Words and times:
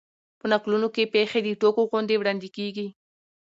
په 0.39 0.45
نکلونو 0.51 0.87
کښي 0.95 1.05
پېښي 1.13 1.39
د 1.43 1.49
ټوګو 1.61 1.83
غوندي 1.89 2.15
وړاندي 2.17 2.49
کېږي. 2.57 2.87